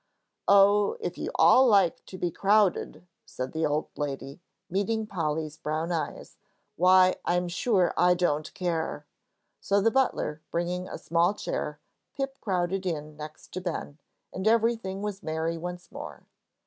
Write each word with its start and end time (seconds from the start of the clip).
"Oh, 0.47 0.97
if 0.99 1.15
you 1.19 1.29
all 1.35 1.67
like 1.67 2.03
to 2.07 2.17
be 2.17 2.31
crowded," 2.31 3.05
said 3.23 3.51
the 3.51 3.67
old 3.67 3.89
lady, 3.95 4.41
meeting 4.67 5.05
Polly's 5.05 5.57
brown 5.57 5.91
eyes, 5.91 6.37
"why, 6.75 7.17
I 7.23 7.35
am 7.35 7.47
sure 7.47 7.93
I 7.95 8.15
don't 8.15 8.51
care." 8.55 9.05
So, 9.59 9.79
the 9.79 9.91
butler 9.91 10.41
bringing 10.49 10.87
a 10.89 10.97
small 10.97 11.35
chair, 11.35 11.79
Pip 12.17 12.39
crowded 12.41 12.87
in 12.87 13.15
next 13.15 13.51
to 13.51 13.61
Ben, 13.61 13.99
and 14.33 14.47
everything 14.47 15.03
was 15.03 15.21
merry 15.21 15.55
once 15.59 15.91
more. 15.91 16.25